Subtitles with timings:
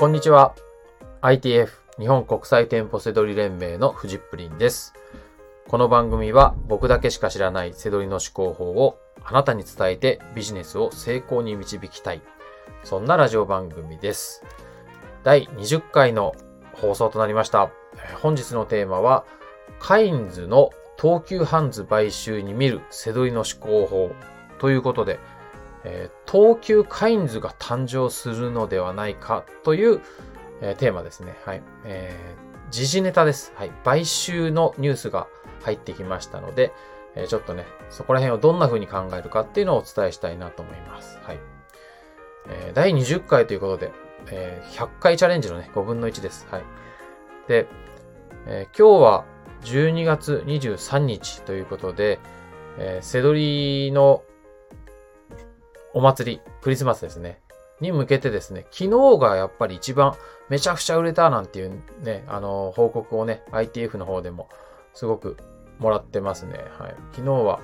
[0.00, 0.54] こんにちは。
[1.20, 1.68] ITF
[1.98, 4.94] 日本国際店舗セドリ連盟のフジップリンです。
[5.68, 12.22] この番組は僕だけしか知らないセドリの思考法をあなたに伝えてビジネスを成功に導きたい。
[12.82, 14.42] そんなラジオ番組です。
[15.22, 16.34] 第20回の
[16.72, 17.70] 放送となりました。
[18.22, 19.26] 本日のテーマは、
[19.80, 24.12] カインズの東急ハンズ買収に見るセドリの思考法
[24.60, 25.20] ということで、
[25.84, 30.00] えー、東急カインズが誕生するのではないかという、
[30.60, 31.36] えー、テーマですね。
[31.44, 31.62] はい。
[31.84, 33.52] えー、時事ネタです。
[33.56, 33.70] はい。
[33.84, 35.26] 買収のニュースが
[35.62, 36.72] 入ってきましたので、
[37.14, 41.18] えー、ちょっとね、そこら辺をどんな風に考えるかっていうのをお伝えしたいなと思います。
[41.22, 41.38] はい。
[42.48, 43.92] えー、第20回ということで、
[44.30, 46.46] えー、100回チャレンジのね、5分の1です。
[46.50, 46.64] はい。
[47.48, 47.66] で、
[48.46, 49.24] えー、今日は
[49.62, 52.20] 12月23日ということで、
[52.78, 54.22] えー、セドリの
[55.92, 57.40] お祭り、クリスマスですね。
[57.80, 60.14] に向けてですね、昨日がやっぱり一番
[60.48, 64.48] めちゃくちゃ売れたなんていうね、あの、報告をね、ITF の方でも
[64.92, 65.36] すごく
[65.78, 66.58] もらってますね。
[66.78, 66.94] はい。
[67.12, 67.60] 昨日は、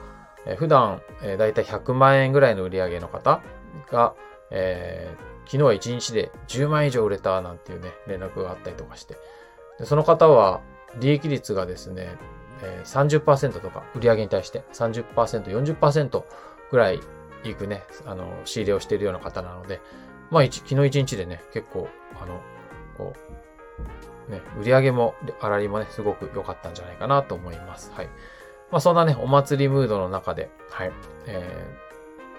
[0.47, 3.43] え、普段、え、だいたい100万円ぐらいの売り上げの方
[3.91, 4.15] が、
[4.51, 9.17] えー、昨日は1日で10万円以上売れたなんていうね、連絡があったりとかして。
[9.79, 10.61] でその方は、
[10.99, 12.17] 利益率がですね、
[12.63, 16.25] えー、30%とか、売り上げに対して30%、40%
[16.71, 17.01] ぐらい
[17.51, 19.81] いくね、あの、仕入れをしているような方なので、
[20.31, 21.89] まあ、昨日一日でね、結構、
[22.21, 22.41] あの、
[22.97, 23.15] こ
[24.29, 27.93] う、ね、売り上げも、粗利もね、すごく良かったんじゃないかなと思います。
[27.95, 28.07] はい。
[28.71, 30.93] まあ、そんなね、お祭りムードの中で、はい、
[31.27, 31.65] え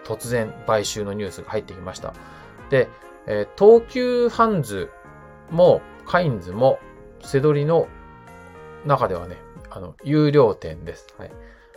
[0.04, 2.14] ー、突然、買収のニュースが入ってきました。
[2.70, 2.90] で、
[3.26, 4.90] えー、東急ハンズ
[5.50, 6.80] も、カインズも、
[7.22, 7.88] セドリの
[8.86, 9.38] 中ではね、
[9.70, 11.08] あの、有料店です。
[11.18, 11.32] はい。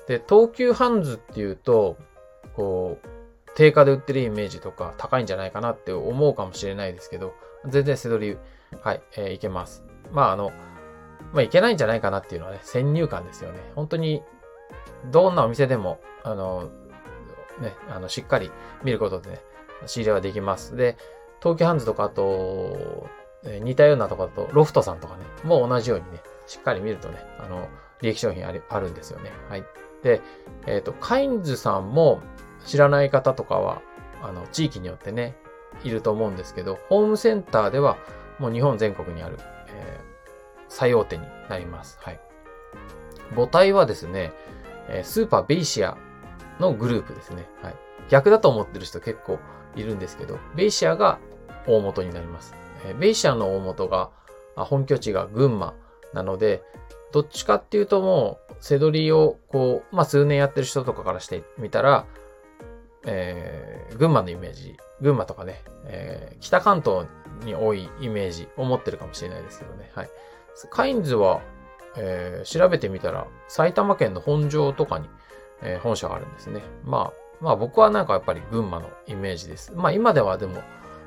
[0.08, 1.96] で、東急ハンズっていうと、
[2.54, 3.08] こう、
[3.54, 7.34] 定価で売ってるイメージとか高いんじゃないかなって思うかもしれないですけど、
[7.66, 8.38] 全然背取り、
[8.82, 9.84] はい、えー、いけます。
[10.12, 10.52] まああの、
[11.32, 13.58] まあいけないんじゃないかなっていうのはね、先入観ですよね。
[13.74, 14.22] 本当に、
[15.10, 16.70] どんなお店でも、あの、
[17.60, 18.50] ね、あの、しっかり
[18.82, 19.40] 見ることでね、
[19.86, 20.76] 仕入れはできます。
[20.76, 20.96] で、
[21.42, 23.08] 東急ハンズとかあと、
[23.44, 27.68] え似たようなとこだと、ロフトさんとかね、もう同じようにね、しっかり見るとね、あの、
[28.02, 29.30] 利益商品あるあるんですよね。
[29.48, 29.64] はい。
[30.02, 30.20] で、
[30.66, 32.20] えっ、ー、と、カインズさんも
[32.64, 33.82] 知らない方とかは、
[34.22, 35.36] あの、地域によってね、
[35.84, 37.96] いると思うんですけど、ホームセンターでは
[38.38, 39.38] もう日本全国にある、
[39.68, 41.98] えー、最大手になります。
[42.00, 42.20] はい。
[43.34, 44.32] 母体はですね、
[44.88, 45.96] えスーパーベイシア
[46.58, 47.48] のグループですね。
[47.62, 47.74] はい。
[48.08, 49.38] 逆だと思ってる人結構
[49.76, 51.18] いるんですけど、ベイシアが
[51.66, 52.54] 大元になります。
[52.84, 54.10] えベイシアの大元が、
[54.56, 55.74] 本拠地が群馬
[56.12, 56.62] なので、
[57.12, 62.06] どっちかっていうともう、背取りをこう、まあ数年やってる人とかからしてみたら、
[63.04, 67.06] えー、群馬のイメージ、群馬とかね、えー、北関東
[67.44, 69.90] に多いイメージを持ってるかもしれないですけどね。
[69.94, 70.10] はい。
[70.70, 71.40] カインズは、
[71.96, 75.08] えー、調べてみたら、埼玉県の本庄とかに、
[75.62, 76.62] えー、本社があるんですね。
[76.84, 79.72] まあ、まあ僕はなんかやっぱり群馬のイメージです。
[79.74, 80.62] まあ今ではでも、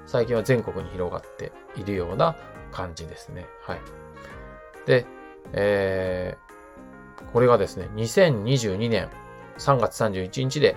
[0.05, 2.35] 最近は全国に広がっているような
[2.71, 3.45] 感じですね。
[3.61, 3.79] はい。
[4.85, 5.05] で、
[5.51, 9.09] えー、これがですね、2022年
[9.57, 10.75] 3月31日で、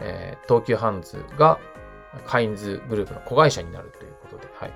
[0.00, 1.58] えー、東急ハンズが
[2.26, 4.72] カインズグループの子会社になるということで、はい。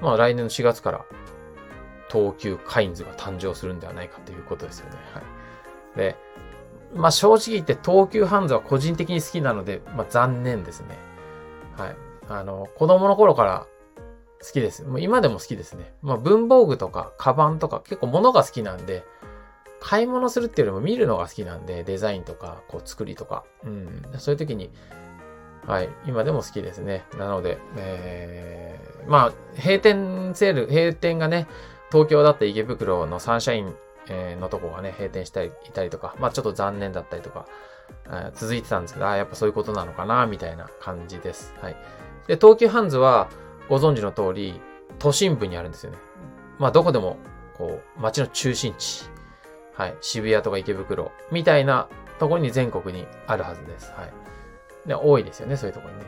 [0.00, 1.04] まあ来年の4月から
[2.10, 4.96] 東急カインズが誕生するんではないかということですよね。
[5.14, 5.24] はい。
[5.96, 6.16] で、
[6.94, 10.98] まあ正直言って東急ハンズは個人的に好きなので、まあ残念ですね。
[11.76, 11.96] はい。
[12.28, 13.66] あの、子供の頃から
[14.42, 14.84] 好きです。
[14.84, 15.92] もう今でも好きですね。
[16.02, 19.04] まあ文房具とかカバンとか結構物が好きなんで、
[19.80, 23.44] 買い物するっていうよりも見るのが好きなんで、デザインとか、こう作りとか。
[23.64, 24.02] うん。
[24.18, 24.70] そういう時に、
[25.66, 25.88] はい。
[26.06, 27.04] 今でも好きですね。
[27.18, 31.48] なので、えー、まあ、閉店セール、閉店がね、
[31.90, 33.74] 東京だった池袋のサンシャイン、
[34.40, 37.46] のとこがね、閉店したり、いたりとか、まあちょっと残念だったりとか、
[38.34, 41.54] 続いてたんですけど、あやっぱそういうことなのかな、みたいな感じです。
[41.60, 41.76] はい。
[42.26, 43.28] で、東急ハンズは、
[43.72, 44.60] ご存知の通り、
[44.98, 45.98] 都心部にあるんですよね。
[46.58, 47.16] まあどこでも、
[47.56, 49.08] こう、街の中心地
[49.72, 49.96] はい。
[50.02, 51.88] 渋谷とか池袋みたいな
[52.18, 53.90] ところに全国にあるはずです。
[53.92, 54.88] はい。
[54.88, 56.06] で、多いですよね、そういうところにね。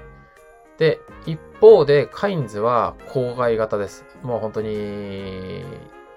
[0.77, 4.05] で、一方で、カインズは郊外型です。
[4.23, 5.65] もう本当に、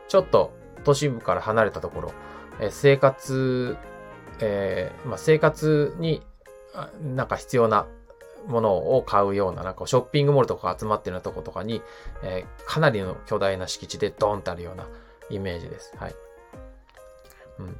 [0.09, 0.51] ちょっと
[0.83, 2.11] 都心部から離れたところ、
[2.59, 3.77] え生活、
[4.39, 6.21] えー、まあ、生活に
[7.01, 7.87] なんか必要な
[8.47, 11.81] ものを買うような、なんかショッピングモールとか集まってるようなとことかに、
[12.23, 14.87] えー、かなりの巨大な敷地でドーンとあるような
[15.29, 15.93] イメージです。
[15.97, 16.15] はい。
[17.59, 17.77] うん。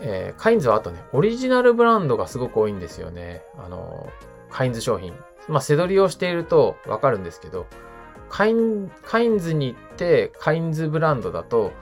[0.00, 3.42] えー、カインズはあとね、オリジナルブランドがすごく多いんですよね。
[3.58, 4.08] あの、
[4.50, 5.14] カインズ商品。
[5.48, 7.66] まあ、背取りをしているとわかるんですけど、
[8.28, 11.72] カイン、カインズに行って、カインズブランドだと、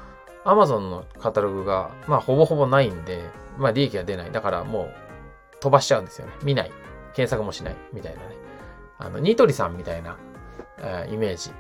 [0.45, 3.23] アマゾンのカタログが、まあ、ほぼほぼないんで、
[3.59, 4.31] まあ、利益が出ない。
[4.31, 4.95] だからもう、
[5.61, 6.33] 飛ばしちゃうんですよね。
[6.43, 6.71] 見ない。
[7.17, 7.77] 検索もしない。
[7.95, 8.37] みたいなね。
[8.99, 10.19] あの、ニトリさんみたいな、
[10.79, 11.51] えー、イメージ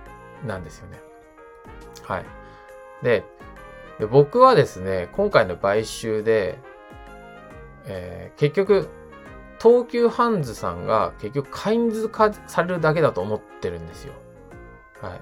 [0.47, 1.00] なんですよね。
[2.03, 2.25] はい。
[3.03, 3.25] で
[3.99, 6.58] で、僕はですね、今回の買収で、
[7.87, 8.91] えー、結局、
[9.58, 14.12] 東急ハンズさんが結局カインズ化されるだけだと思ってるんですよ。
[15.00, 15.20] はい。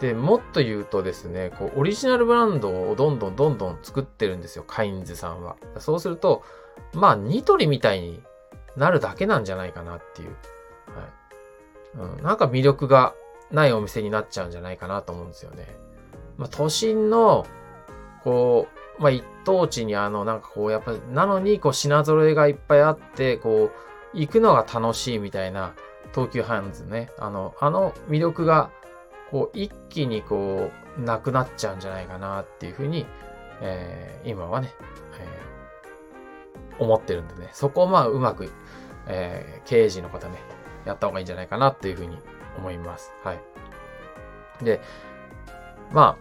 [0.00, 5.56] で、もっと言うとですね、こう、オリジナルブランドをどんどんどんどん作ってるんですよ、カインズさんは。
[5.78, 6.44] そうすると、
[6.92, 8.22] まあ、ニトリみたいに
[8.76, 10.36] なるだけなんじゃないかなっていう。
[11.98, 12.16] はい。
[12.16, 13.14] うん、なんか魅力が
[13.50, 15.76] ないお店になっちゃうんじゃないかなと思うんですよね。
[16.36, 17.46] まあ、都心の、
[18.22, 18.68] こ
[18.98, 25.74] う、まあ、一等地にあの、なんかこう、やっぱり、なのに、こう、品揃えがいっぱいあって、こう、行くのが楽しいみたいな、
[26.14, 27.10] 東急ハンズね。
[27.18, 28.70] あの、あの魅力が
[29.30, 33.06] こう、一気にこう、なくなっちゃうんじゃないかなっていうふうに、
[33.60, 34.72] えー、今はね、
[35.18, 35.28] えー、
[36.78, 38.50] 思ってるんでね、そこをまあ、うまく、
[39.06, 40.38] えー、経営陣の方ね、
[40.84, 42.18] やった方がいいんじゃないかなっていうふうに
[42.58, 43.12] 思います。
[43.22, 43.40] はい。
[44.62, 44.80] で、
[45.92, 46.16] ま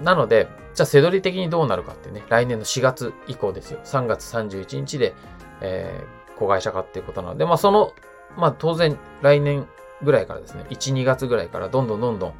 [0.00, 3.80] あ、なので、じゃあ、せどり的にどうなるかってね、来年の4月以降ですよ。
[3.84, 5.14] 3月31日で、
[5.60, 7.92] えー、子会社化っていうことなので、まあ、その、
[8.36, 9.66] まあ、当然、来年
[10.02, 12.34] ぐらいからですね、1、2月ぐらいからどんどんどんどん、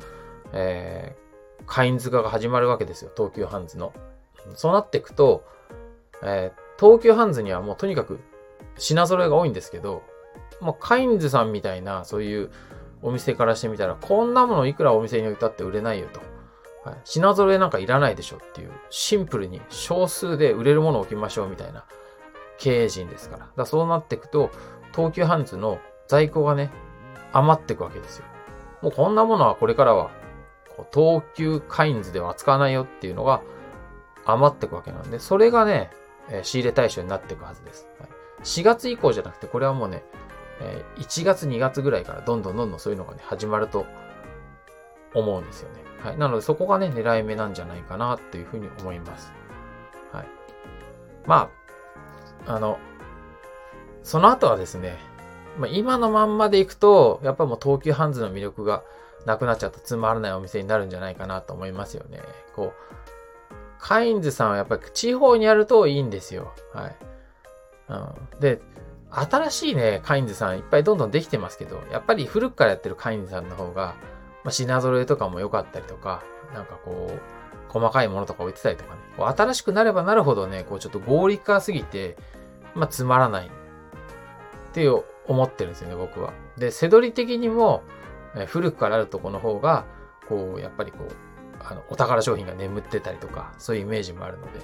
[0.52, 3.92] えー、カインズ化が始まるわけですよ、東急ハンズの。
[4.54, 5.44] そうなっていくと、
[6.22, 8.20] えー、東急ハンズにはもうとにかく
[8.76, 10.02] 品揃えが多いんですけど、
[10.60, 12.50] もうカインズさんみたいな、そういう
[13.02, 16.20] お店からしてみたら、こんなものいくらお店に置いたって売れないよと。
[16.88, 21.84] はい、品揃えなんかいらないでしょっていう、シンプルに少数で売れるものを置きましょうみたいな
[22.58, 23.48] 経営陣ですから。
[23.56, 24.50] だそうなっていくと、
[24.94, 26.70] 東急ハンズの在庫がね、
[27.32, 28.24] 余っていくわけですよ。
[28.82, 30.10] もうこんなものはこれからは、
[30.94, 33.42] 東急カインズでは扱わないよっていうのが
[34.24, 35.90] 余っていくわけなんで、それがね、
[36.30, 37.88] え仕入れ対象になっていくはずです。
[37.98, 38.08] はい、
[38.42, 40.02] 4月以降じゃなくて、これはもうね、
[40.60, 43.86] え1月2月ぐらいからどんどんどんどんそういうのがね、始まると
[45.14, 45.82] 思うんですよね。
[46.02, 46.18] はい。
[46.18, 49.32] なのでそこがね、狙い目なんじゃないかなっていうふうに思います。
[50.12, 50.26] はい。
[51.26, 51.50] ま
[52.46, 52.78] あ、あの、
[54.02, 54.96] その後はですね、
[55.58, 58.82] まあ、今のまんまでいくと、やっぱもう東急ハンズの魅力が
[59.26, 62.20] なくなっちゃったつまらないお店になるんじゃないかなと思いますよね。
[62.54, 63.07] こう、
[63.78, 66.52] カインズさんはやっぱり地方にあるといいんですよ。
[66.72, 66.96] はい。
[67.88, 68.40] うん。
[68.40, 68.60] で、
[69.10, 73.94] 新しいね、カインズさんいっぱいどんどんできてますけど、やっぱり古くからやってるカインズさんの方が、
[74.44, 76.22] まあ、品揃えとかも良かったりとか、
[76.54, 77.20] なんかこう、
[77.68, 82.16] 細かいものとか置いてたりとかね、こう新しくなればなるほどね、こうちょっと合理化すぎて、
[82.74, 83.50] まあつまらないっ
[84.72, 86.32] て思ってるんですよね、僕は。
[86.56, 87.82] で、背取り的にも、
[88.34, 89.84] え古くからあるとこの方が、
[90.28, 91.12] こう、やっぱりこう、
[91.60, 94.60] あの、お宝商品が眠ってたりとか、そういうイメージもあるので、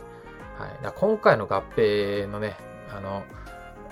[0.58, 0.82] はい。
[0.82, 2.56] だ今回の合併のね、
[2.94, 3.24] あの、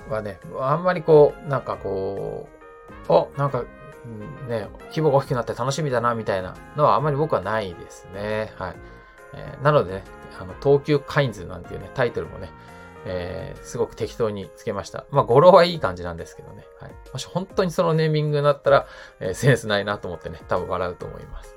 [0.09, 2.49] はね、あんまりこう、なんかこ
[3.09, 3.65] う、お、なんか、
[4.49, 8.53] ね、規模が大きくなって楽しみだな、みたいなのはあんまり僕はないですね。
[8.57, 8.77] はい。
[9.35, 10.05] えー、なのでね、
[10.41, 12.51] あの、東急カインズなんていうね、タイトルもね、
[13.05, 15.07] えー、すごく適当につけました。
[15.11, 16.65] まあ、語呂はいい感じなんですけどね。
[16.81, 16.93] はい。
[17.13, 18.87] もし本当にそのネーミングになったら、
[19.21, 21.57] えー、センスないなと思ってね、多分笑うと思います。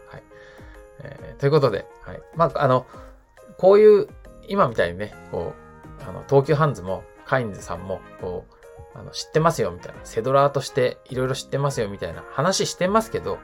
[1.05, 2.21] えー、ということで、はい。
[2.35, 2.85] まあ、あの、
[3.57, 4.07] こういう、
[4.47, 5.53] 今みたいにね、こ
[5.99, 8.45] う、あの、東急ハンズも、カインズさんも、こ
[8.95, 9.99] う、あの、知ってますよ、みたいな。
[10.03, 13.39] セドラーとしていろいろ知ってますよ、みたいな話してますけど、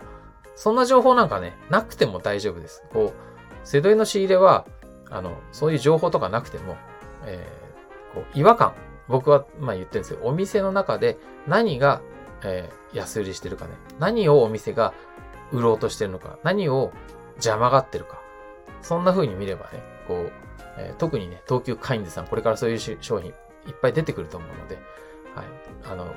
[0.56, 2.84] そんな情報なんかね、なくても大丈夫です。
[2.94, 4.66] こう、セドリの仕入れは、
[5.10, 6.78] あの、そういう情報とかなくても、
[7.26, 7.72] えー
[8.14, 8.74] こう違和感。
[9.08, 12.02] 僕は、まあ言ってるんですけど、お店の中で何が、
[12.44, 13.72] えー、安売りしてるかね。
[14.00, 14.94] 何をお店が
[15.52, 16.38] 売ろうとしてるのか。
[16.44, 16.92] 何を
[17.44, 18.22] 邪魔がってるか。
[18.82, 20.32] そんな風に見ればね、こう、
[20.78, 23.32] えー、特にね、東急カインズさん、これからそういう商品い
[23.72, 24.76] っぱい出てくると思うので、
[25.36, 25.46] はい。
[25.92, 26.14] あの、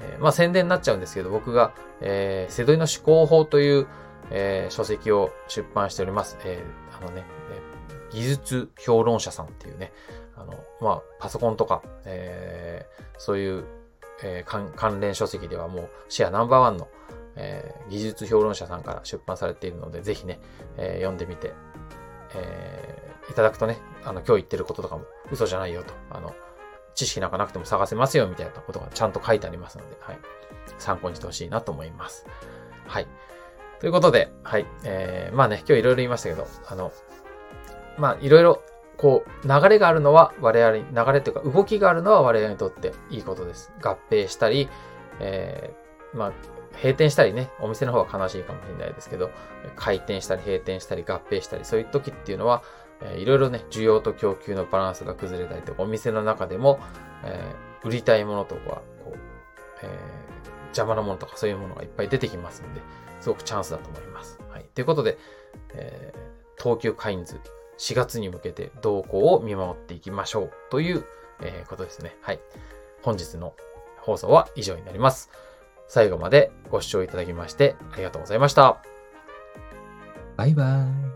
[0.00, 3.86] えー、まあ宣伝になっちゃうんですけど、僕が、えー、セドリの思考法という、
[4.30, 6.38] えー、書籍を出版しております。
[6.44, 9.92] えー、あのね、えー、技術評論者さんっていうね、
[10.36, 13.64] あの、まあ、パソコンとか、えー、そういう、
[14.22, 16.88] えー、関連書籍ではもうシェアナンバーワンの、
[17.36, 20.40] えー、技術評論者さんから出版されているので、ぜひね、
[20.76, 21.52] えー、読んでみて、
[22.34, 26.34] えー、いただくとね、あの、今日言ってることとかも嘘じゃないよと、あの、
[26.94, 30.18] 知識なんかなくても探せますよみたいなことがちゃんと書いてありますので、はい。
[30.78, 32.26] 参考にしてほしいなと思います。
[32.86, 33.06] はい。
[33.80, 34.66] ということで、はい。
[34.84, 36.92] えー、まあね、今日いろいろ言いましたけど、あの、
[37.98, 38.62] まあ、いろいろ
[39.00, 43.72] こう、流れがあるのは我々、流れというか動きがあるのは我々にとっていいことです。
[43.80, 44.68] 合併したり、
[45.20, 46.32] えー、まあ、
[46.76, 49.30] 閉店したりね、お店の方は悲しいかもしれないですけど、
[49.76, 52.62] 開店したり閉店したり合併したり、そういう時っていうのは、
[53.02, 56.80] えー、いろいろね、需要と供給のバランスが崩れたりとか、お店の中でも、
[57.24, 59.18] えー、売りたいものとか、こう、
[59.82, 62.80] えー、邪魔なものとかそういうものがいっぱい出てきますんで、
[63.20, 64.40] すごくチャンスだと思います。
[64.50, 64.64] はい。
[64.74, 65.18] ということで、
[65.74, 67.40] えー、東急カインズ
[67.78, 71.04] 4月に向けて動向を見守っていきましょうという、
[71.40, 72.16] えー、ことですね。
[72.20, 72.40] はい。
[73.02, 73.54] 本日の
[73.98, 75.30] 放送は以上になります。
[75.90, 78.80] 最後までご視聴いただきましてありがとうございました。
[80.36, 81.09] バイバーイ。